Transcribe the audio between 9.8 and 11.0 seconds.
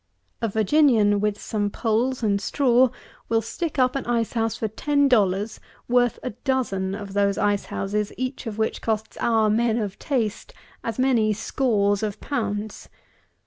taste as